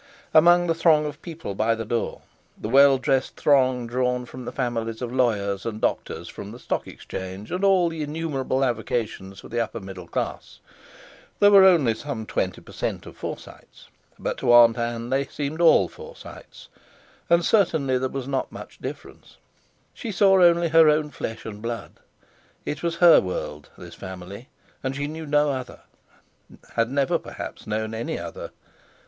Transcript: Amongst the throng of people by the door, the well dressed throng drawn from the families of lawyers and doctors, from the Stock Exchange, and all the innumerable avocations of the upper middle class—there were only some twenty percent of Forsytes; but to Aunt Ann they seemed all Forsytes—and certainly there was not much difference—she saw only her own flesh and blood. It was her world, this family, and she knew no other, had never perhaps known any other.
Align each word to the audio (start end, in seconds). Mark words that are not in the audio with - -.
Amongst 0.33 0.67
the 0.67 0.73
throng 0.73 1.05
of 1.05 1.21
people 1.21 1.53
by 1.53 1.75
the 1.75 1.85
door, 1.85 2.21
the 2.57 2.69
well 2.69 2.97
dressed 2.97 3.35
throng 3.35 3.85
drawn 3.85 4.25
from 4.25 4.45
the 4.45 4.51
families 4.51 4.99
of 4.99 5.13
lawyers 5.13 5.63
and 5.63 5.79
doctors, 5.79 6.27
from 6.27 6.51
the 6.51 6.57
Stock 6.57 6.87
Exchange, 6.87 7.51
and 7.51 7.63
all 7.63 7.87
the 7.87 8.01
innumerable 8.01 8.63
avocations 8.65 9.43
of 9.43 9.51
the 9.51 9.59
upper 9.59 9.79
middle 9.79 10.07
class—there 10.07 11.51
were 11.51 11.65
only 11.65 11.93
some 11.93 12.25
twenty 12.25 12.61
percent 12.61 13.05
of 13.05 13.15
Forsytes; 13.15 13.89
but 14.17 14.39
to 14.39 14.51
Aunt 14.51 14.75
Ann 14.79 15.11
they 15.11 15.25
seemed 15.27 15.61
all 15.61 15.87
Forsytes—and 15.87 17.45
certainly 17.45 17.99
there 17.99 18.09
was 18.09 18.27
not 18.27 18.51
much 18.51 18.79
difference—she 18.79 20.11
saw 20.11 20.41
only 20.41 20.69
her 20.69 20.89
own 20.89 21.11
flesh 21.11 21.45
and 21.45 21.61
blood. 21.61 21.91
It 22.65 22.81
was 22.81 22.95
her 22.95 23.19
world, 23.21 23.69
this 23.77 23.93
family, 23.93 24.49
and 24.83 24.95
she 24.95 25.05
knew 25.05 25.27
no 25.27 25.51
other, 25.51 25.81
had 26.73 26.89
never 26.89 27.19
perhaps 27.19 27.67
known 27.67 27.93
any 27.93 28.17
other. 28.17 28.49